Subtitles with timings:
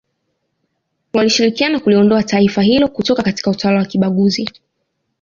[1.13, 4.47] walishirikiana kuliondoa taifa hilo kutoka katika utawala wa kibaguzi